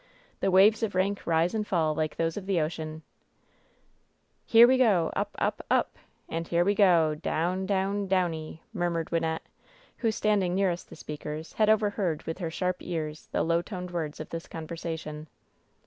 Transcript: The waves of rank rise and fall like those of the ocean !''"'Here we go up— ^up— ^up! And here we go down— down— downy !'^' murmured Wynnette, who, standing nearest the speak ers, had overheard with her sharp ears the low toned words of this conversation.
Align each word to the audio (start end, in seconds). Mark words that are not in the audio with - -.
The 0.39 0.49
waves 0.49 0.81
of 0.81 0.95
rank 0.95 1.27
rise 1.27 1.53
and 1.53 1.67
fall 1.67 1.93
like 1.93 2.15
those 2.15 2.35
of 2.35 2.47
the 2.47 2.59
ocean 2.59 3.03
!''"'Here 4.47 4.67
we 4.67 4.79
go 4.79 5.13
up— 5.15 5.35
^up— 5.39 5.59
^up! 5.69 5.89
And 6.27 6.47
here 6.47 6.65
we 6.65 6.73
go 6.73 7.13
down— 7.13 7.67
down— 7.67 8.07
downy 8.07 8.63
!'^' 8.73 8.73
murmured 8.75 9.11
Wynnette, 9.11 9.45
who, 9.97 10.09
standing 10.09 10.55
nearest 10.55 10.89
the 10.89 10.95
speak 10.95 11.23
ers, 11.27 11.53
had 11.53 11.69
overheard 11.69 12.23
with 12.23 12.39
her 12.39 12.49
sharp 12.49 12.77
ears 12.79 13.27
the 13.27 13.43
low 13.43 13.61
toned 13.61 13.91
words 13.91 14.19
of 14.19 14.29
this 14.29 14.47
conversation. 14.47 15.27